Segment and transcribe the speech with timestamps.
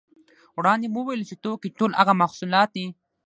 [0.57, 2.87] وړاندې مو وویل چې توکي ټول هغه محصولات دي